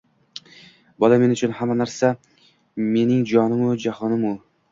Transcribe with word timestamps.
Bola 1.03 1.19
men 1.23 1.33
uchun 1.35 1.53
hamma 1.59 1.75
narsa, 1.83 2.09
mening 2.87 3.23
jonu 3.33 3.71
jahonim 3.87 4.27
u. 4.31 4.35